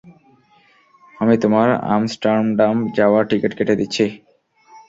[1.15, 4.05] আমি তোমার আমস্টারডাম যাওয়ার টিকেট কেটে দিচ্ছি।